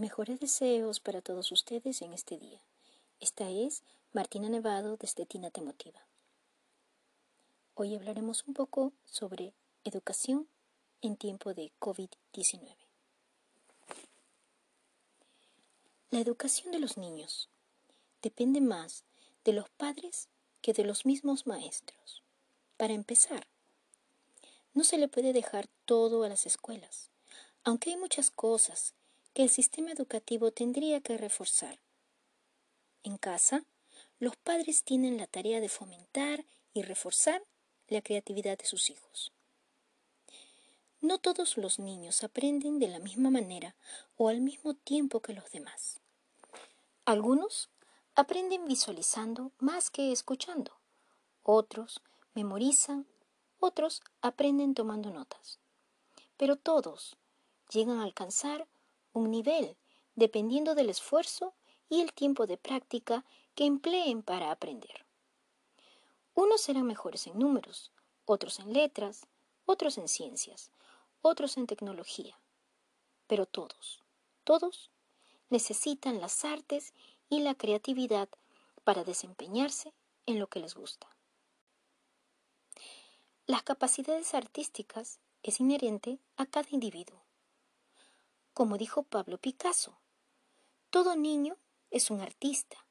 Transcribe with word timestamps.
mejores 0.00 0.40
deseos 0.40 0.98
para 0.98 1.20
todos 1.20 1.52
ustedes 1.52 2.00
en 2.00 2.14
este 2.14 2.38
día. 2.38 2.62
Esta 3.20 3.50
es 3.50 3.82
Martina 4.14 4.48
Nevado 4.48 4.96
desde 4.96 5.26
Tina 5.26 5.50
Te 5.50 5.60
Motiva. 5.60 6.00
Hoy 7.74 7.94
hablaremos 7.94 8.44
un 8.48 8.54
poco 8.54 8.94
sobre 9.04 9.52
educación 9.84 10.48
en 11.02 11.16
tiempo 11.16 11.52
de 11.52 11.70
COVID-19. 11.78 12.76
La 16.10 16.20
educación 16.20 16.72
de 16.72 16.78
los 16.78 16.96
niños 16.96 17.50
depende 18.22 18.62
más 18.62 19.04
de 19.44 19.52
los 19.52 19.68
padres 19.68 20.28
que 20.62 20.72
de 20.72 20.84
los 20.84 21.04
mismos 21.04 21.46
maestros. 21.46 22.22
Para 22.78 22.94
empezar, 22.94 23.46
no 24.72 24.82
se 24.82 24.96
le 24.96 25.08
puede 25.08 25.34
dejar 25.34 25.68
todo 25.84 26.24
a 26.24 26.30
las 26.30 26.46
escuelas, 26.46 27.10
aunque 27.64 27.90
hay 27.90 27.98
muchas 27.98 28.30
cosas 28.30 28.94
el 29.42 29.48
sistema 29.48 29.92
educativo 29.92 30.50
tendría 30.50 31.00
que 31.00 31.16
reforzar. 31.16 31.80
En 33.02 33.16
casa, 33.16 33.64
los 34.18 34.36
padres 34.36 34.84
tienen 34.84 35.16
la 35.16 35.26
tarea 35.26 35.60
de 35.60 35.70
fomentar 35.70 36.44
y 36.74 36.82
reforzar 36.82 37.42
la 37.88 38.02
creatividad 38.02 38.58
de 38.58 38.66
sus 38.66 38.90
hijos. 38.90 39.32
No 41.00 41.16
todos 41.18 41.56
los 41.56 41.78
niños 41.78 42.22
aprenden 42.22 42.78
de 42.78 42.88
la 42.88 42.98
misma 42.98 43.30
manera 43.30 43.74
o 44.16 44.28
al 44.28 44.42
mismo 44.42 44.74
tiempo 44.74 45.20
que 45.20 45.32
los 45.32 45.50
demás. 45.50 46.00
Algunos 47.06 47.70
aprenden 48.14 48.66
visualizando 48.66 49.52
más 49.58 49.88
que 49.88 50.12
escuchando. 50.12 50.72
Otros 51.42 52.02
memorizan, 52.34 53.06
otros 53.58 54.02
aprenden 54.20 54.74
tomando 54.74 55.10
notas. 55.10 55.58
Pero 56.36 56.56
todos 56.56 57.16
llegan 57.72 58.00
a 58.00 58.04
alcanzar 58.04 58.68
un 59.12 59.30
nivel 59.30 59.76
dependiendo 60.14 60.74
del 60.74 60.90
esfuerzo 60.90 61.54
y 61.88 62.00
el 62.00 62.12
tiempo 62.12 62.46
de 62.46 62.56
práctica 62.56 63.24
que 63.54 63.64
empleen 63.64 64.22
para 64.22 64.50
aprender. 64.50 65.04
Unos 66.34 66.60
serán 66.60 66.86
mejores 66.86 67.26
en 67.26 67.38
números, 67.38 67.92
otros 68.24 68.60
en 68.60 68.72
letras, 68.72 69.26
otros 69.66 69.98
en 69.98 70.08
ciencias, 70.08 70.70
otros 71.22 71.56
en 71.56 71.66
tecnología. 71.66 72.38
Pero 73.26 73.46
todos, 73.46 74.02
todos 74.44 74.90
necesitan 75.48 76.20
las 76.20 76.44
artes 76.44 76.94
y 77.28 77.40
la 77.40 77.54
creatividad 77.54 78.28
para 78.84 79.04
desempeñarse 79.04 79.92
en 80.26 80.38
lo 80.38 80.48
que 80.48 80.60
les 80.60 80.74
gusta. 80.74 81.08
Las 83.46 83.62
capacidades 83.62 84.34
artísticas 84.34 85.18
es 85.42 85.60
inherente 85.60 86.20
a 86.36 86.46
cada 86.46 86.68
individuo. 86.70 87.20
Como 88.60 88.76
dijo 88.76 89.04
Pablo 89.04 89.38
Picasso, 89.38 89.96
todo 90.90 91.16
niño 91.16 91.56
es 91.90 92.10
un 92.10 92.20
artista. 92.20 92.84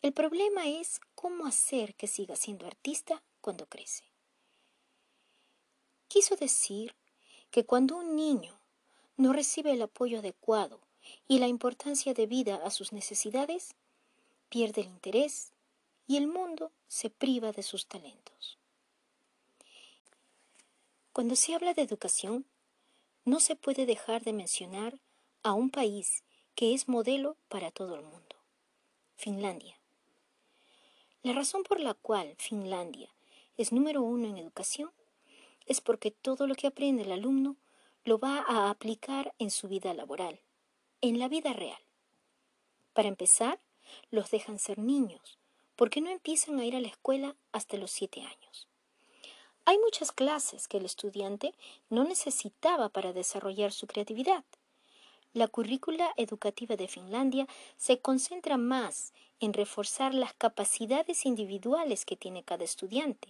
El 0.00 0.14
problema 0.14 0.68
es 0.68 1.02
cómo 1.14 1.44
hacer 1.44 1.94
que 1.96 2.06
siga 2.06 2.34
siendo 2.34 2.66
artista 2.66 3.22
cuando 3.42 3.66
crece. 3.66 4.04
Quiso 6.08 6.34
decir 6.36 6.94
que 7.50 7.66
cuando 7.66 7.98
un 7.98 8.16
niño 8.16 8.58
no 9.18 9.34
recibe 9.34 9.72
el 9.72 9.82
apoyo 9.82 10.20
adecuado 10.20 10.80
y 11.28 11.40
la 11.40 11.46
importancia 11.46 12.14
debida 12.14 12.56
a 12.64 12.70
sus 12.70 12.94
necesidades, 12.94 13.74
pierde 14.48 14.80
el 14.80 14.86
interés 14.86 15.52
y 16.06 16.16
el 16.16 16.26
mundo 16.26 16.72
se 16.88 17.10
priva 17.10 17.52
de 17.52 17.62
sus 17.62 17.86
talentos. 17.86 18.56
Cuando 21.12 21.36
se 21.36 21.54
habla 21.54 21.74
de 21.74 21.82
educación, 21.82 22.46
no 23.26 23.40
se 23.40 23.56
puede 23.56 23.86
dejar 23.86 24.22
de 24.22 24.32
mencionar 24.32 25.00
a 25.42 25.52
un 25.52 25.68
país 25.68 26.22
que 26.54 26.72
es 26.72 26.88
modelo 26.88 27.36
para 27.48 27.72
todo 27.72 27.96
el 27.96 28.02
mundo, 28.02 28.36
Finlandia. 29.16 29.78
La 31.22 31.32
razón 31.32 31.64
por 31.64 31.80
la 31.80 31.94
cual 31.94 32.36
Finlandia 32.38 33.12
es 33.56 33.72
número 33.72 34.00
uno 34.00 34.28
en 34.28 34.38
educación 34.38 34.92
es 35.66 35.80
porque 35.80 36.12
todo 36.12 36.46
lo 36.46 36.54
que 36.54 36.68
aprende 36.68 37.02
el 37.02 37.10
alumno 37.10 37.56
lo 38.04 38.20
va 38.20 38.44
a 38.46 38.70
aplicar 38.70 39.34
en 39.40 39.50
su 39.50 39.66
vida 39.66 39.92
laboral, 39.92 40.40
en 41.00 41.18
la 41.18 41.28
vida 41.28 41.52
real. 41.52 41.82
Para 42.92 43.08
empezar, 43.08 43.60
los 44.10 44.30
dejan 44.30 44.60
ser 44.60 44.78
niños, 44.78 45.40
porque 45.74 46.00
no 46.00 46.10
empiezan 46.10 46.60
a 46.60 46.64
ir 46.64 46.76
a 46.76 46.80
la 46.80 46.88
escuela 46.88 47.34
hasta 47.50 47.76
los 47.76 47.90
siete 47.90 48.22
años. 48.22 48.68
Hay 49.68 49.78
muchas 49.78 50.12
clases 50.12 50.68
que 50.68 50.76
el 50.76 50.84
estudiante 50.84 51.52
no 51.90 52.04
necesitaba 52.04 52.88
para 52.88 53.12
desarrollar 53.12 53.72
su 53.72 53.88
creatividad. 53.88 54.44
La 55.34 55.48
currícula 55.48 56.14
educativa 56.16 56.76
de 56.76 56.86
Finlandia 56.86 57.48
se 57.76 57.98
concentra 57.98 58.58
más 58.58 59.12
en 59.40 59.52
reforzar 59.52 60.14
las 60.14 60.34
capacidades 60.34 61.26
individuales 61.26 62.04
que 62.04 62.14
tiene 62.14 62.44
cada 62.44 62.62
estudiante 62.62 63.28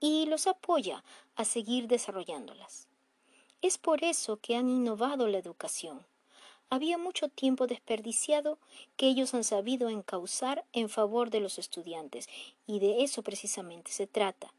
y 0.00 0.26
los 0.26 0.48
apoya 0.48 1.04
a 1.36 1.44
seguir 1.44 1.86
desarrollándolas. 1.86 2.88
Es 3.62 3.78
por 3.78 4.02
eso 4.02 4.38
que 4.38 4.56
han 4.56 4.68
innovado 4.68 5.28
la 5.28 5.38
educación. 5.38 6.04
Había 6.70 6.98
mucho 6.98 7.28
tiempo 7.28 7.68
desperdiciado 7.68 8.58
que 8.96 9.06
ellos 9.06 9.32
han 9.32 9.44
sabido 9.44 9.90
encauzar 9.90 10.64
en 10.72 10.88
favor 10.88 11.30
de 11.30 11.38
los 11.38 11.56
estudiantes 11.60 12.28
y 12.66 12.80
de 12.80 13.04
eso 13.04 13.22
precisamente 13.22 13.92
se 13.92 14.08
trata, 14.08 14.52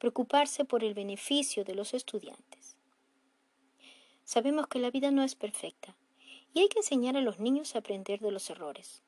preocuparse 0.00 0.64
por 0.64 0.82
el 0.82 0.94
beneficio 0.94 1.62
de 1.62 1.74
los 1.74 1.92
estudiantes. 1.92 2.74
Sabemos 4.24 4.66
que 4.66 4.78
la 4.78 4.90
vida 4.90 5.10
no 5.10 5.22
es 5.22 5.34
perfecta 5.34 5.94
y 6.54 6.60
hay 6.60 6.68
que 6.68 6.78
enseñar 6.78 7.16
a 7.16 7.20
los 7.20 7.38
niños 7.38 7.74
a 7.74 7.80
aprender 7.80 8.18
de 8.18 8.32
los 8.32 8.48
errores 8.48 9.02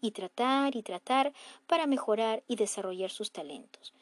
y 0.00 0.12
tratar 0.12 0.74
y 0.74 0.82
tratar 0.82 1.34
para 1.66 1.86
mejorar 1.86 2.42
y 2.48 2.56
desarrollar 2.56 3.10
sus 3.10 3.30
talentos, 3.30 3.92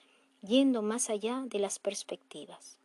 yendo 0.41 0.83
más 0.83 1.11
allá 1.11 1.43
de 1.47 1.59
las 1.59 1.81
perspectivas. 1.81 2.79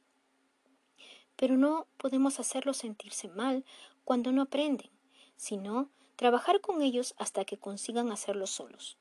Pero 1.35 1.55
no 1.55 1.85
podemos 1.97 2.39
hacerlos 2.39 2.78
sentirse 2.78 3.29
mal 3.29 3.63
cuando 4.03 4.31
no 4.31 4.41
aprenden, 4.41 4.89
sino 5.35 5.89
trabajar 6.16 6.61
con 6.61 6.81
ellos 6.81 7.13
hasta 7.17 7.45
que 7.45 7.57
consigan 7.57 8.11
hacerlo 8.11 8.47
solos. 8.47 8.97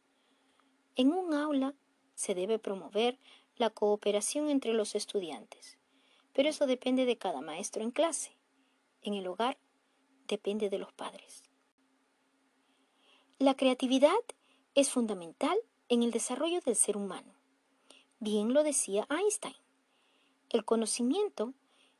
En 0.97 1.13
un 1.13 1.33
aula 1.33 1.75
se 2.15 2.35
debe 2.35 2.59
promover 2.59 3.19
la 3.57 3.71
cooperación 3.71 4.51
entre 4.51 4.73
los 4.73 4.95
estudiantes, 4.95 5.79
pero 6.33 6.49
eso 6.49 6.67
depende 6.67 7.05
de 7.07 7.17
cada 7.17 7.41
maestro 7.41 7.83
en 7.83 7.91
clase. 7.91 8.37
En 9.03 9.15
el 9.15 9.27
hogar 9.27 9.59
depende 10.27 10.71
de 10.71 10.79
los 10.79 10.93
padres. 10.93 11.43
La 13.39 13.55
creatividad 13.55 14.11
es 14.75 14.91
fundamental 14.91 15.57
en 15.89 16.03
el 16.03 16.11
desarrollo 16.11 16.61
del 16.61 16.77
ser 16.77 16.97
humano. 16.97 17.35
Bien 18.19 18.55
lo 18.55 18.63
decía 18.63 19.07
Einstein. 19.11 19.57
El 20.49 20.65
conocimiento 20.65 21.53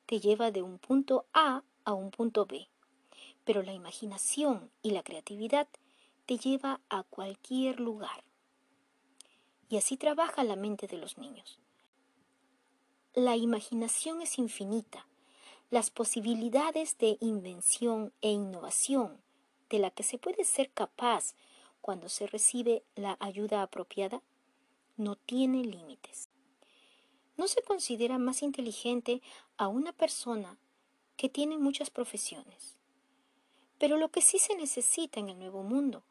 te 0.07 0.21
lleva 0.21 0.51
de 0.51 0.63
un 0.63 0.79
punto 0.79 1.27
A 1.33 1.63
a 1.85 1.93
un 1.93 2.11
punto 2.11 2.47
B, 2.47 2.69
pero 3.45 3.63
la 3.63 3.73
imaginación 3.73 4.71
y 4.83 4.91
la 4.91 5.03
creatividad 5.03 5.69
te 6.27 6.39
lleva 6.39 6.81
a 6.89 7.03
cualquier 7.03 7.81
lugar. 7.81 8.25
Y 9.69 9.77
así 9.77 9.97
trabaja 9.97 10.45
la 10.45 10.57
mente 10.57 10.87
de 10.87 10.99
los 10.99 11.19
niños. 11.19 11.59
La 13.15 13.37
imaginación 13.37 14.21
es 14.23 14.39
infinita. 14.39 15.07
Las 15.71 15.91
posibilidades 15.91 16.99
de 16.99 17.17
invención 17.21 18.13
e 18.21 18.31
innovación 18.31 19.21
de 19.71 19.79
la 19.79 19.91
que 19.91 20.03
se 20.03 20.19
puede 20.19 20.45
ser 20.45 20.71
capaz 20.71 21.35
cuando 21.81 22.09
se 22.09 22.27
recibe 22.27 22.83
la 22.95 23.17
ayuda 23.21 23.63
apropiada 23.63 24.23
no 24.97 25.17
tiene 25.17 25.65
límites. 25.65 26.29
No 27.37 27.49
se 27.49 27.63
considera 27.63 28.19
más 28.19 28.43
inteligente 28.43 29.21
a 29.57 29.69
una 29.69 29.93
persona 29.93 30.59
que 31.17 31.29
tiene 31.29 31.59
muchas 31.59 31.91
profesiones. 31.91 32.77
Pero 33.79 33.97
lo 33.97 34.09
que 34.09 34.23
sí 34.23 34.39
se 34.39 34.57
necesita 34.57 35.21
en 35.21 35.29
el 35.29 35.39
nuevo 35.39 35.63
mundo 35.63 36.03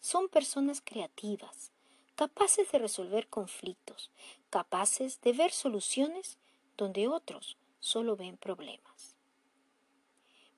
son 0.00 0.28
personas 0.28 0.82
creativas, 0.84 1.72
capaces 2.16 2.72
de 2.72 2.78
resolver 2.78 3.28
conflictos, 3.28 4.10
capaces 4.48 5.20
de 5.20 5.34
ver 5.34 5.52
soluciones 5.52 6.38
donde 6.78 7.08
otros 7.08 7.58
solo 7.78 8.16
ven 8.16 8.38
problemas. 8.38 9.14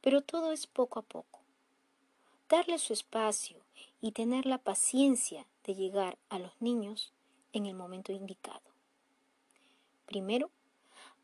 Pero 0.01 0.23
todo 0.23 0.53
es 0.53 0.69
poco 0.69 1.01
a 1.01 1.03
poco. 1.03 1.41
Darle 2.49 2.79
su 2.79 2.93
espacio 2.93 3.59
y 4.01 4.13
tener 4.13 4.47
la 4.47 4.59
paciencia 4.59 5.47
de 5.65 5.75
llegar 5.75 6.17
a 6.29 6.39
los 6.39 6.53
niños 6.61 7.13
en 7.53 7.67
el 7.67 7.75
momento 7.75 8.13
indicado. 8.13 8.63
Primero, 10.07 10.51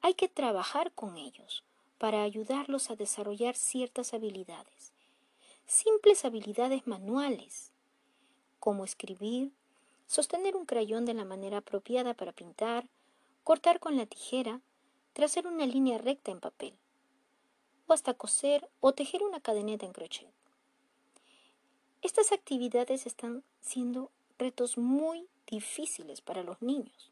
hay 0.03 0.15
que 0.15 0.29
trabajar 0.29 0.93
con 0.93 1.17
ellos 1.17 1.65
para 1.97 2.23
ayudarlos 2.23 2.91
a 2.91 2.97
desarrollar 2.97 3.55
ciertas 3.55 4.13
habilidades, 4.13 4.93
simples 5.65 6.25
habilidades 6.25 6.87
manuales, 6.87 7.73
como 8.59 8.85
escribir, 8.85 9.53
sostener 10.07 10.57
un 10.57 10.67
crayón 10.67 11.05
de 11.05 11.15
la 11.15 11.25
manera 11.25 11.59
apropiada 11.59 12.15
para 12.15 12.33
pintar, 12.33 12.89
cortar 13.43 13.81
con 13.81 13.97
la 13.97 14.07
tijera, 14.07 14.61
trazar 15.13 15.47
una 15.47 15.67
línea 15.67 15.99
recta 15.99 16.31
en 16.31 16.41
papel, 16.41 16.75
o 17.87 17.93
hasta 17.93 18.15
coser 18.15 18.69
o 18.81 18.93
tejer 18.93 19.23
una 19.23 19.41
cadeneta 19.41 19.87
en 19.87 19.93
crochet. 19.93 20.33
Estas 22.03 22.33
actividades 22.33 23.07
están 23.07 23.45
siendo 23.61 24.11
retos 24.39 24.77
muy 24.77 25.27
difíciles 25.47 26.21
para 26.21 26.43
los 26.43 26.61
niños, 26.61 27.11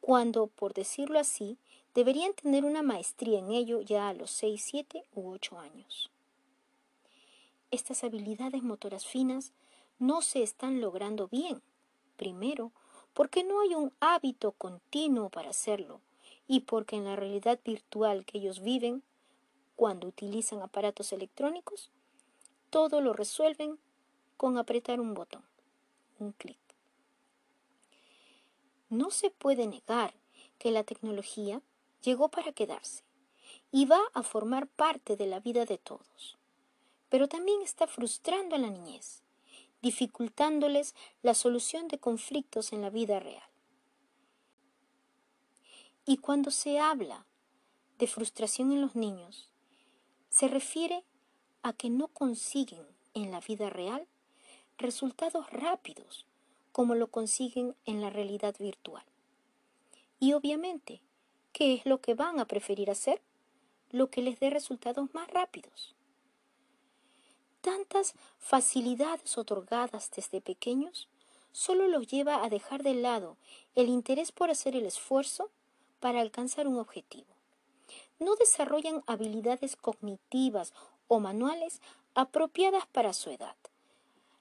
cuando, 0.00 0.46
por 0.46 0.72
decirlo 0.72 1.18
así, 1.18 1.58
deberían 1.94 2.32
tener 2.34 2.64
una 2.64 2.82
maestría 2.82 3.38
en 3.38 3.50
ello 3.50 3.80
ya 3.80 4.08
a 4.08 4.14
los 4.14 4.30
6, 4.30 4.62
7 4.62 5.04
u 5.14 5.30
8 5.30 5.58
años. 5.58 6.10
Estas 7.70 8.02
habilidades 8.02 8.62
motoras 8.62 9.06
finas 9.06 9.52
no 9.98 10.22
se 10.22 10.42
están 10.42 10.80
logrando 10.80 11.28
bien, 11.28 11.62
primero, 12.20 12.70
porque 13.14 13.44
no 13.44 13.62
hay 13.62 13.74
un 13.74 13.94
hábito 13.98 14.52
continuo 14.52 15.30
para 15.30 15.48
hacerlo 15.48 16.02
y 16.46 16.60
porque 16.60 16.96
en 16.96 17.06
la 17.06 17.16
realidad 17.16 17.58
virtual 17.64 18.26
que 18.26 18.36
ellos 18.36 18.60
viven, 18.60 19.02
cuando 19.74 20.06
utilizan 20.06 20.60
aparatos 20.60 21.14
electrónicos, 21.14 21.90
todo 22.68 23.00
lo 23.00 23.14
resuelven 23.14 23.78
con 24.36 24.58
apretar 24.58 25.00
un 25.00 25.14
botón, 25.14 25.42
un 26.18 26.32
clic. 26.32 26.58
No 28.90 29.10
se 29.10 29.30
puede 29.30 29.66
negar 29.66 30.12
que 30.58 30.70
la 30.70 30.84
tecnología 30.84 31.62
llegó 32.02 32.28
para 32.28 32.52
quedarse 32.52 33.02
y 33.72 33.86
va 33.86 34.02
a 34.12 34.22
formar 34.22 34.66
parte 34.66 35.16
de 35.16 35.26
la 35.26 35.40
vida 35.40 35.64
de 35.64 35.78
todos, 35.78 36.36
pero 37.08 37.28
también 37.28 37.62
está 37.62 37.86
frustrando 37.86 38.56
a 38.56 38.58
la 38.58 38.68
niñez, 38.68 39.22
dificultándoles 39.82 40.94
la 41.22 41.34
solución 41.34 41.88
de 41.88 41.98
conflictos 41.98 42.72
en 42.72 42.82
la 42.82 42.90
vida 42.90 43.20
real. 43.20 43.48
Y 46.06 46.16
cuando 46.18 46.50
se 46.50 46.78
habla 46.78 47.26
de 47.98 48.06
frustración 48.06 48.72
en 48.72 48.80
los 48.80 48.96
niños, 48.96 49.50
se 50.28 50.48
refiere 50.48 51.04
a 51.62 51.72
que 51.72 51.90
no 51.90 52.08
consiguen 52.08 52.86
en 53.14 53.30
la 53.30 53.40
vida 53.40 53.70
real 53.70 54.06
resultados 54.78 55.50
rápidos 55.50 56.26
como 56.72 56.94
lo 56.94 57.08
consiguen 57.08 57.74
en 57.84 58.00
la 58.00 58.10
realidad 58.10 58.54
virtual. 58.58 59.04
Y 60.18 60.32
obviamente, 60.32 61.00
¿qué 61.52 61.74
es 61.74 61.86
lo 61.86 62.00
que 62.00 62.14
van 62.14 62.40
a 62.40 62.46
preferir 62.46 62.90
hacer? 62.90 63.20
Lo 63.90 64.08
que 64.08 64.22
les 64.22 64.38
dé 64.38 64.50
resultados 64.50 65.12
más 65.14 65.28
rápidos. 65.28 65.94
Tantas 67.70 68.14
facilidades 68.40 69.38
otorgadas 69.38 70.10
desde 70.10 70.40
pequeños 70.40 71.08
solo 71.52 71.86
los 71.86 72.08
lleva 72.08 72.42
a 72.42 72.48
dejar 72.48 72.82
de 72.82 72.94
lado 72.94 73.36
el 73.76 73.88
interés 73.88 74.32
por 74.32 74.50
hacer 74.50 74.74
el 74.74 74.86
esfuerzo 74.86 75.50
para 76.00 76.20
alcanzar 76.20 76.66
un 76.66 76.80
objetivo. 76.80 77.28
No 78.18 78.34
desarrollan 78.34 79.04
habilidades 79.06 79.76
cognitivas 79.76 80.74
o 81.06 81.20
manuales 81.20 81.80
apropiadas 82.16 82.88
para 82.88 83.12
su 83.12 83.30
edad. 83.30 83.54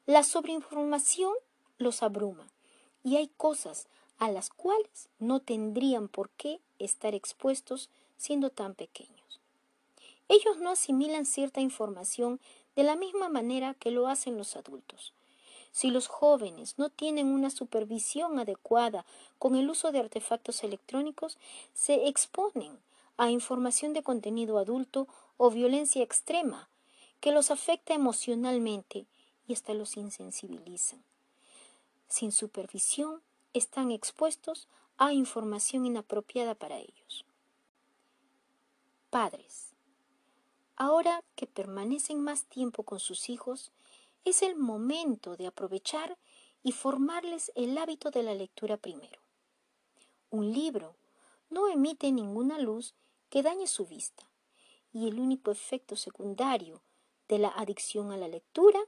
La 0.08 0.24
sobreinformación 0.24 1.36
los 1.78 2.02
abruma 2.02 2.48
y 3.04 3.18
hay 3.18 3.28
cosas 3.28 3.90
a 4.18 4.32
las 4.32 4.50
cuales 4.50 5.08
no 5.20 5.40
tendrían 5.40 6.08
por 6.08 6.32
qué 6.32 6.62
estar 6.80 7.14
expuestos 7.14 7.92
siendo 8.18 8.50
tan 8.50 8.74
pequeños. 8.74 9.20
Ellos 10.30 10.58
no 10.58 10.70
asimilan 10.70 11.26
cierta 11.26 11.60
información 11.60 12.40
de 12.76 12.84
la 12.84 12.96
misma 12.96 13.30
manera 13.30 13.74
que 13.74 13.92
lo 13.92 14.08
hacen 14.08 14.38
los 14.38 14.56
adultos. 14.56 15.14
Si 15.72 15.92
los 15.92 16.08
jóvenes 16.08 16.76
no 16.78 16.90
tienen 16.90 17.28
una 17.28 17.50
supervisión 17.50 18.40
adecuada 18.40 19.06
con 19.38 19.56
el 19.56 19.70
uso 19.70 19.92
de 19.92 20.00
artefactos 20.00 20.64
electrónicos, 20.64 21.38
se 21.74 22.08
exponen 22.08 22.80
a 23.18 23.30
información 23.30 23.94
de 23.94 24.04
contenido 24.04 24.58
adulto 24.58 25.08
o 25.38 25.52
violencia 25.52 26.04
extrema 26.04 26.70
que 27.20 27.32
los 27.32 27.52
afecta 27.52 27.94
emocionalmente 27.94 29.06
y 29.48 29.54
hasta 29.54 29.74
los 29.74 29.98
insensibilizan. 29.98 31.04
Sin 32.08 32.32
supervisión, 32.32 33.22
están 33.54 33.92
expuestos 33.92 34.68
a 34.98 35.14
información 35.14 35.86
inapropiada 35.86 36.56
para 36.56 36.78
ellos. 36.78 37.26
Padres. 39.10 39.69
Ahora 40.82 41.26
que 41.36 41.46
permanecen 41.46 42.22
más 42.22 42.46
tiempo 42.46 42.84
con 42.84 43.02
sus 43.02 43.30
hijos, 43.30 43.74
es 44.24 44.42
el 44.42 44.56
momento 44.56 45.36
de 45.36 45.46
aprovechar 45.46 46.18
y 46.64 46.72
formarles 46.72 47.52
el 47.56 47.78
hábito 47.78 48.12
de 48.12 48.24
la 48.24 48.34
lectura 48.34 48.78
primero. 48.78 49.20
Un 50.30 50.54
libro 50.54 50.96
no 51.50 51.68
emite 51.68 52.14
ninguna 52.14 52.60
luz 52.60 52.96
que 53.30 53.44
dañe 53.44 53.68
su 53.68 53.88
vista 53.88 54.24
y 54.94 55.10
el 55.10 55.20
único 55.20 55.52
efecto 55.52 55.98
secundario 55.98 56.82
de 57.28 57.40
la 57.40 57.50
adicción 57.50 58.14
a 58.14 58.18
la 58.18 58.30
lectura 58.30 58.80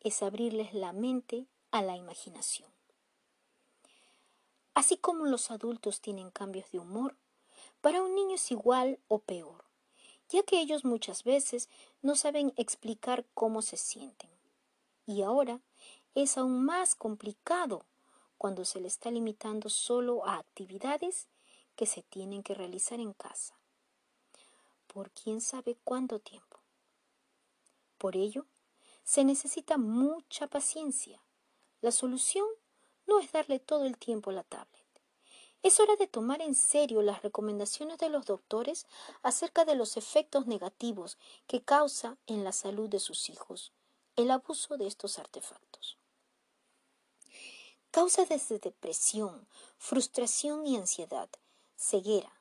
es 0.00 0.22
abrirles 0.22 0.72
la 0.72 0.94
mente 0.94 1.44
a 1.70 1.82
la 1.82 1.98
imaginación. 1.98 2.70
Así 4.72 4.96
como 4.96 5.26
los 5.26 5.50
adultos 5.50 6.00
tienen 6.00 6.30
cambios 6.30 6.70
de 6.70 6.78
humor, 6.78 7.14
para 7.82 8.00
un 8.00 8.14
niño 8.14 8.36
es 8.36 8.50
igual 8.50 8.98
o 9.08 9.18
peor, 9.18 9.67
ya 10.28 10.42
que 10.42 10.60
ellos 10.60 10.84
muchas 10.84 11.24
veces 11.24 11.68
no 12.02 12.16
saben 12.16 12.52
explicar 12.56 13.24
cómo 13.34 13.62
se 13.62 13.76
sienten. 13.76 14.30
Y 15.06 15.22
ahora 15.22 15.60
es 16.14 16.36
aún 16.36 16.64
más 16.64 16.94
complicado 16.94 17.84
cuando 18.36 18.64
se 18.64 18.80
le 18.80 18.88
está 18.88 19.10
limitando 19.10 19.68
solo 19.68 20.26
a 20.26 20.36
actividades 20.36 21.28
que 21.76 21.86
se 21.86 22.02
tienen 22.02 22.42
que 22.42 22.54
realizar 22.54 23.00
en 23.00 23.12
casa. 23.12 23.54
Por 24.86 25.10
quién 25.10 25.40
sabe 25.40 25.76
cuánto 25.84 26.18
tiempo. 26.18 26.58
Por 27.98 28.16
ello, 28.16 28.46
se 29.04 29.24
necesita 29.24 29.78
mucha 29.78 30.46
paciencia. 30.46 31.20
La 31.80 31.92
solución 31.92 32.46
no 33.06 33.20
es 33.20 33.32
darle 33.32 33.58
todo 33.58 33.84
el 33.84 33.96
tiempo 33.96 34.30
a 34.30 34.34
la 34.34 34.42
tablet. 34.42 34.77
Es 35.62 35.80
hora 35.80 35.96
de 35.96 36.06
tomar 36.06 36.40
en 36.40 36.54
serio 36.54 37.02
las 37.02 37.22
recomendaciones 37.22 37.98
de 37.98 38.08
los 38.08 38.26
doctores 38.26 38.86
acerca 39.22 39.64
de 39.64 39.74
los 39.74 39.96
efectos 39.96 40.46
negativos 40.46 41.18
que 41.46 41.62
causa 41.62 42.16
en 42.26 42.44
la 42.44 42.52
salud 42.52 42.88
de 42.88 43.00
sus 43.00 43.28
hijos 43.28 43.72
el 44.18 44.32
abuso 44.32 44.76
de 44.76 44.88
estos 44.88 45.20
artefactos. 45.20 45.96
Causa 47.92 48.24
desde 48.24 48.58
depresión, 48.58 49.46
frustración 49.78 50.66
y 50.66 50.76
ansiedad, 50.76 51.28
ceguera. 51.76 52.32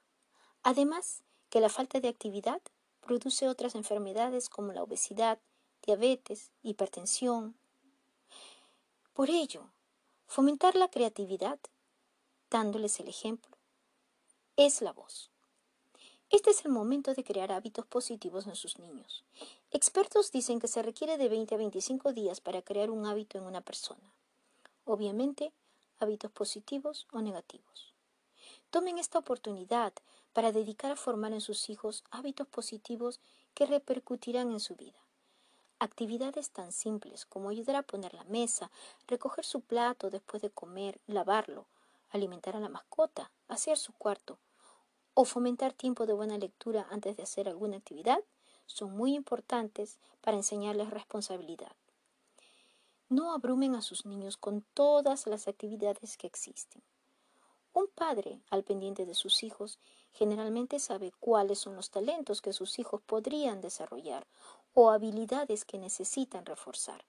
Además 0.64 1.22
que 1.50 1.62
la 1.62 1.70
falta 1.70 2.00
de 2.00 2.08
actividad 2.08 2.62
produce 3.02 3.48
otras 3.48 3.76
enfermedades 3.76 4.50
como 4.50 4.74
la 4.74 4.82
obesidad, 4.82 5.40
diabetes, 5.86 6.52
hipertensión. 6.64 7.56
Por 9.14 9.30
ello, 9.30 9.70
fomentar 10.26 10.76
la 10.76 10.90
creatividad, 10.90 11.60
dándoles 12.50 13.00
el 13.00 13.08
ejemplo, 13.08 13.58
es 14.56 14.82
la 14.82 14.94
voz. 14.94 15.30
Este 16.30 16.50
es 16.50 16.66
el 16.66 16.72
momento 16.72 17.14
de 17.14 17.24
crear 17.24 17.52
hábitos 17.52 17.86
positivos 17.86 18.48
en 18.48 18.56
sus 18.56 18.80
niños. 18.80 19.24
Expertos 19.72 20.32
dicen 20.32 20.60
que 20.60 20.68
se 20.68 20.82
requiere 20.82 21.18
de 21.18 21.30
20 21.30 21.56
a 21.56 21.58
25 21.58 22.12
días 22.12 22.42
para 22.42 22.62
crear 22.62 22.90
un 22.90 23.06
hábito 23.06 23.38
en 23.38 23.46
una 23.46 23.62
persona. 23.62 24.14
Obviamente, 24.84 25.54
hábitos 26.00 26.32
positivos 26.32 27.08
o 27.12 27.22
negativos. 27.22 27.94
Tomen 28.70 28.98
esta 28.98 29.20
oportunidad 29.20 29.94
para 30.34 30.52
dedicar 30.52 30.92
a 30.92 30.98
formar 30.98 31.32
en 31.34 31.42
sus 31.42 31.70
hijos 31.70 32.04
hábitos 32.12 32.48
positivos 32.48 33.22
que 33.54 33.66
repercutirán 33.66 34.52
en 34.52 34.60
su 34.60 34.76
vida. 34.76 35.00
Actividades 35.80 36.50
tan 36.50 36.72
simples 36.72 37.26
como 37.26 37.50
ayudar 37.50 37.76
a 37.78 37.84
poner 37.84 38.14
la 38.14 38.24
mesa, 38.26 38.70
recoger 39.08 39.46
su 39.46 39.62
plato 39.62 40.10
después 40.10 40.42
de 40.42 40.50
comer, 40.50 41.00
lavarlo, 41.08 41.68
alimentar 42.10 42.56
a 42.56 42.60
la 42.60 42.70
mascota, 42.70 43.32
hacer 43.48 43.78
su 43.78 43.94
cuarto 43.94 44.40
o 45.14 45.26
fomentar 45.26 45.74
tiempo 45.74 46.06
de 46.06 46.14
buena 46.14 46.38
lectura 46.38 46.86
antes 46.92 47.18
de 47.18 47.24
hacer 47.24 47.48
alguna 47.48 47.78
actividad 47.78 48.24
son 48.68 48.96
muy 48.96 49.16
importantes 49.16 49.98
para 50.22 50.38
enseñarles 50.38 50.92
responsabilidad. 50.92 51.76
No 53.10 53.34
abrumen 53.34 53.74
a 53.74 53.82
sus 53.82 54.06
niños 54.06 54.38
con 54.38 54.64
todas 54.74 55.26
las 55.26 55.48
actividades 55.48 56.18
que 56.18 56.28
existen. 56.28 56.84
Un 57.74 57.88
padre 57.88 58.42
al 58.50 58.64
pendiente 58.64 59.06
de 59.06 59.16
sus 59.16 59.44
hijos 59.44 59.80
generalmente 60.12 60.80
sabe 60.80 61.14
cuáles 61.20 61.60
son 61.60 61.76
los 61.76 61.90
talentos 61.90 62.42
que 62.42 62.54
sus 62.54 62.78
hijos 62.80 63.02
podrían 63.02 63.62
desarrollar 63.62 64.28
o 64.74 64.92
habilidades 64.92 65.64
que 65.64 65.80
necesitan 65.80 66.46
reforzar. 66.46 67.06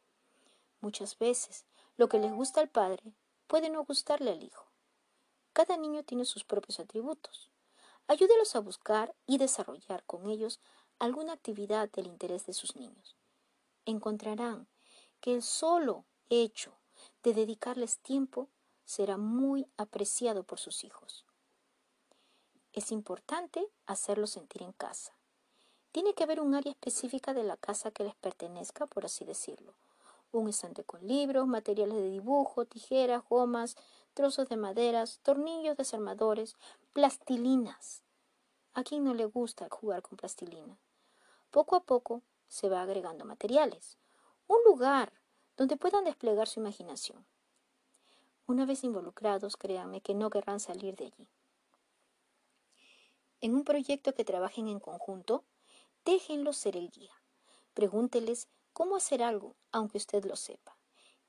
Muchas 0.80 1.18
veces 1.18 1.66
lo 1.96 2.08
que 2.08 2.18
les 2.18 2.32
gusta 2.32 2.60
al 2.60 2.68
padre 2.68 3.12
puede 3.46 3.68
no 3.68 3.84
gustarle 3.84 4.30
al 4.30 4.42
hijo. 4.42 4.67
Cada 5.58 5.76
niño 5.76 6.04
tiene 6.04 6.24
sus 6.24 6.44
propios 6.44 6.78
atributos. 6.78 7.50
Ayúdelos 8.06 8.54
a 8.54 8.60
buscar 8.60 9.16
y 9.26 9.38
desarrollar 9.38 10.04
con 10.04 10.30
ellos 10.30 10.60
alguna 11.00 11.32
actividad 11.32 11.90
del 11.90 12.06
interés 12.06 12.46
de 12.46 12.52
sus 12.52 12.76
niños. 12.76 13.16
Encontrarán 13.84 14.68
que 15.20 15.34
el 15.34 15.42
solo 15.42 16.04
hecho 16.30 16.78
de 17.24 17.34
dedicarles 17.34 17.98
tiempo 17.98 18.48
será 18.84 19.16
muy 19.16 19.66
apreciado 19.76 20.44
por 20.44 20.60
sus 20.60 20.84
hijos. 20.84 21.24
Es 22.72 22.92
importante 22.92 23.66
hacerlos 23.84 24.30
sentir 24.30 24.62
en 24.62 24.70
casa. 24.70 25.12
Tiene 25.90 26.14
que 26.14 26.22
haber 26.22 26.38
un 26.38 26.54
área 26.54 26.70
específica 26.70 27.34
de 27.34 27.42
la 27.42 27.56
casa 27.56 27.90
que 27.90 28.04
les 28.04 28.14
pertenezca, 28.14 28.86
por 28.86 29.06
así 29.06 29.24
decirlo. 29.24 29.74
un 30.30 30.48
estante 30.48 30.84
con 30.84 31.04
libros, 31.04 31.48
materiales 31.48 31.96
de 31.96 32.10
dibujo, 32.10 32.66
tijeras, 32.66 33.24
gomas, 33.28 33.76
trozos 34.18 34.48
de 34.48 34.56
maderas, 34.56 35.20
tornillos 35.22 35.76
desarmadores, 35.76 36.56
plastilinas. 36.92 38.02
¿A 38.74 38.82
quién 38.82 39.04
no 39.04 39.14
le 39.14 39.26
gusta 39.26 39.68
jugar 39.70 40.02
con 40.02 40.16
plastilina? 40.18 40.76
Poco 41.52 41.76
a 41.76 41.84
poco 41.84 42.24
se 42.48 42.68
va 42.68 42.82
agregando 42.82 43.24
materiales. 43.24 43.96
Un 44.48 44.56
lugar 44.64 45.12
donde 45.56 45.76
puedan 45.76 46.02
desplegar 46.02 46.48
su 46.48 46.58
imaginación. 46.58 47.24
Una 48.48 48.66
vez 48.66 48.82
involucrados, 48.82 49.56
créanme 49.56 50.00
que 50.00 50.14
no 50.14 50.30
querrán 50.30 50.58
salir 50.58 50.96
de 50.96 51.04
allí. 51.04 51.28
En 53.40 53.54
un 53.54 53.62
proyecto 53.62 54.14
que 54.14 54.24
trabajen 54.24 54.66
en 54.66 54.80
conjunto, 54.80 55.44
déjenlos 56.04 56.56
ser 56.56 56.76
el 56.76 56.90
guía. 56.90 57.14
Pregúnteles 57.72 58.48
cómo 58.72 58.96
hacer 58.96 59.22
algo, 59.22 59.54
aunque 59.70 59.98
usted 59.98 60.24
lo 60.24 60.34
sepa. 60.34 60.76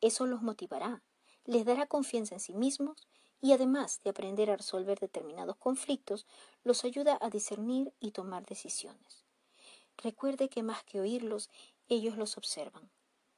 Eso 0.02 0.26
los 0.26 0.42
motivará, 0.42 1.04
les 1.50 1.66
dará 1.66 1.88
confianza 1.88 2.36
en 2.36 2.40
sí 2.40 2.54
mismos 2.54 3.08
y 3.42 3.54
además 3.54 4.02
de 4.04 4.12
aprender 4.12 4.52
a 4.52 4.58
resolver 4.58 5.00
determinados 5.00 5.56
conflictos, 5.56 6.28
los 6.64 6.86
ayuda 6.86 7.18
a 7.20 7.32
discernir 7.32 7.92
y 8.00 8.12
tomar 8.12 8.46
decisiones. 8.46 9.24
Recuerde 9.98 10.48
que 10.48 10.62
más 10.62 10.84
que 10.84 11.00
oírlos, 11.00 11.50
ellos 11.88 12.18
los 12.18 12.38
observan. 12.38 12.92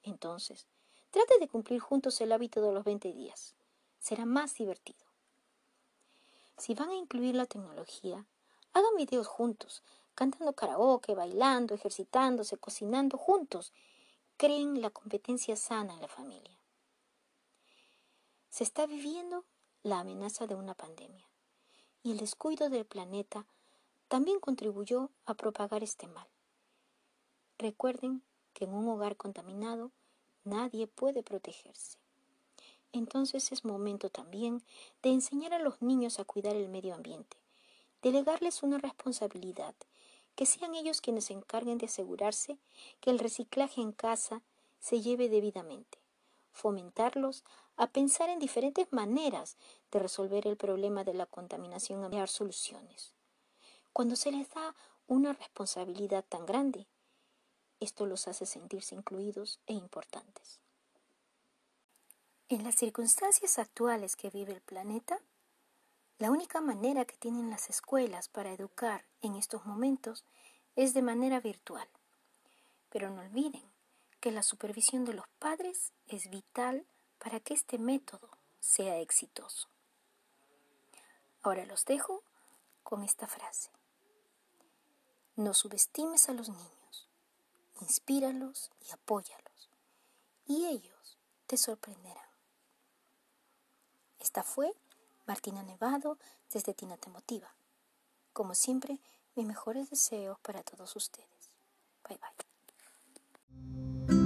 Entonces, 0.03 0.67
trate 1.09 1.39
de 1.39 1.47
cumplir 1.47 1.79
juntos 1.79 2.19
el 2.19 2.33
hábito 2.33 2.61
de 2.61 2.73
los 2.73 2.83
20 2.83 3.13
días. 3.13 3.55
Será 3.99 4.25
más 4.25 4.55
divertido. 4.55 5.05
Si 6.57 6.73
van 6.73 6.89
a 6.89 6.95
incluir 6.95 7.35
la 7.35 7.45
tecnología, 7.45 8.25
hagan 8.73 8.95
videos 8.97 9.27
juntos, 9.27 9.83
cantando 10.15 10.51
karaoke, 10.51 11.15
bailando, 11.15 11.75
ejercitándose, 11.75 12.57
cocinando 12.57 13.17
juntos. 13.17 13.71
Creen 14.35 14.81
la 14.81 14.89
competencia 14.89 15.55
sana 15.55 15.93
en 15.93 16.01
la 16.01 16.09
familia. 16.09 16.60
Se 18.61 18.65
está 18.65 18.85
viviendo 18.85 19.43
la 19.81 20.01
amenaza 20.01 20.45
de 20.45 20.53
una 20.53 20.75
pandemia 20.75 21.27
y 22.03 22.11
el 22.11 22.19
descuido 22.19 22.69
del 22.69 22.85
planeta 22.85 23.47
también 24.07 24.39
contribuyó 24.39 25.09
a 25.25 25.33
propagar 25.33 25.81
este 25.81 26.07
mal. 26.07 26.27
Recuerden 27.57 28.21
que 28.53 28.65
en 28.65 28.75
un 28.75 28.87
hogar 28.87 29.17
contaminado 29.17 29.89
nadie 30.43 30.85
puede 30.85 31.23
protegerse. 31.23 31.97
Entonces 32.91 33.51
es 33.51 33.65
momento 33.65 34.11
también 34.11 34.61
de 35.01 35.09
enseñar 35.09 35.55
a 35.55 35.59
los 35.59 35.81
niños 35.81 36.19
a 36.19 36.23
cuidar 36.23 36.55
el 36.55 36.69
medio 36.69 36.93
ambiente, 36.93 37.37
delegarles 38.03 38.61
una 38.61 38.77
responsabilidad, 38.77 39.73
que 40.35 40.45
sean 40.45 40.75
ellos 40.75 41.01
quienes 41.01 41.25
se 41.25 41.33
encarguen 41.33 41.79
de 41.79 41.87
asegurarse 41.87 42.59
que 42.99 43.09
el 43.09 43.17
reciclaje 43.17 43.81
en 43.81 43.91
casa 43.91 44.43
se 44.79 45.01
lleve 45.01 45.29
debidamente, 45.29 46.00
fomentarlos 46.51 47.43
a 47.77 47.87
pensar 47.87 48.29
en 48.29 48.39
diferentes 48.39 48.91
maneras 48.91 49.57
de 49.91 49.99
resolver 49.99 50.47
el 50.47 50.57
problema 50.57 51.03
de 51.03 51.13
la 51.13 51.25
contaminación 51.25 52.11
y 52.13 52.17
dar 52.17 52.29
soluciones. 52.29 53.13
Cuando 53.93 54.15
se 54.15 54.31
les 54.31 54.49
da 54.49 54.75
una 55.07 55.33
responsabilidad 55.33 56.23
tan 56.27 56.45
grande, 56.45 56.87
esto 57.79 58.05
los 58.05 58.27
hace 58.27 58.45
sentirse 58.45 58.95
incluidos 58.95 59.59
e 59.65 59.73
importantes. 59.73 60.59
En 62.49 62.63
las 62.63 62.75
circunstancias 62.75 63.59
actuales 63.59 64.15
que 64.15 64.29
vive 64.29 64.53
el 64.53 64.61
planeta, 64.61 65.19
la 66.19 66.29
única 66.29 66.61
manera 66.61 67.05
que 67.05 67.17
tienen 67.17 67.49
las 67.49 67.69
escuelas 67.69 68.27
para 68.27 68.51
educar 68.51 69.05
en 69.21 69.35
estos 69.35 69.65
momentos 69.65 70.25
es 70.75 70.93
de 70.93 71.01
manera 71.01 71.39
virtual. 71.39 71.87
Pero 72.89 73.09
no 73.09 73.21
olviden 73.21 73.70
que 74.21 74.31
la 74.31 74.43
supervisión 74.43 75.03
de 75.03 75.13
los 75.13 75.27
padres 75.39 75.91
es 76.07 76.29
vital 76.29 76.85
para 77.17 77.39
que 77.39 77.53
este 77.55 77.77
método 77.77 78.29
sea 78.59 78.99
exitoso. 78.99 79.67
Ahora 81.41 81.65
los 81.65 81.83
dejo 81.85 82.23
con 82.83 83.03
esta 83.03 83.27
frase. 83.27 83.71
No 85.35 85.53
subestimes 85.55 86.29
a 86.29 86.33
los 86.33 86.49
niños, 86.49 87.09
inspíralos 87.81 88.69
y 88.87 88.91
apóyalos, 88.91 89.69
y 90.45 90.67
ellos 90.67 91.17
te 91.47 91.57
sorprenderán. 91.57 92.29
Esta 94.19 94.43
fue 94.43 94.71
Martina 95.25 95.63
Nevado 95.63 96.19
desde 96.51 96.75
Tina 96.75 96.95
Te 96.97 97.09
Motiva. 97.09 97.55
Como 98.33 98.53
siempre, 98.53 98.99
mis 99.35 99.47
mejores 99.47 99.89
deseos 99.89 100.39
para 100.41 100.61
todos 100.61 100.95
ustedes. 100.95 101.49
Bye 102.07 102.17
bye. 102.17 102.50
thank 103.53 104.11
you 104.11 104.20